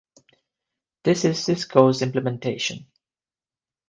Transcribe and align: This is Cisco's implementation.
This 1.03 1.25
is 1.25 1.43
Cisco's 1.43 2.01
implementation. 2.01 2.87